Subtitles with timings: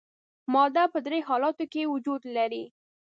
[0.53, 2.63] ماده په درې حالتونو کې وجود لري.